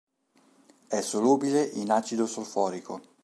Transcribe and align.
È 0.87 0.99
solubile 0.99 1.61
in 1.63 1.91
acido 1.91 2.25
solforico. 2.25 3.01